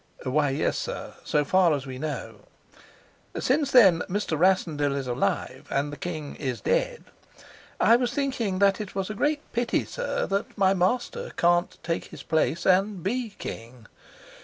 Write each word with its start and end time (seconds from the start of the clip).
"Why, 0.23 0.49
yes, 0.49 0.79
sir, 0.79 1.13
so 1.23 1.45
far 1.45 1.73
as 1.75 1.85
we 1.85 1.99
know. 1.99 2.47
Since, 3.39 3.69
then, 3.69 3.99
Mr. 4.09 4.35
Rassendyll 4.35 4.95
is 4.95 5.05
alive 5.05 5.67
and 5.69 5.93
the 5.93 5.95
king 5.95 6.33
is 6.37 6.59
dead, 6.59 7.03
I 7.79 7.97
was 7.97 8.11
thinking 8.11 8.57
that 8.57 8.81
it 8.81 8.95
was 8.95 9.11
a 9.11 9.13
great 9.13 9.41
pity, 9.53 9.85
sir, 9.85 10.25
that 10.25 10.57
my 10.57 10.73
master 10.73 11.31
can't 11.37 11.77
take 11.83 12.05
his 12.05 12.23
place 12.23 12.65
and 12.65 13.03
be 13.03 13.35
king." 13.37 13.85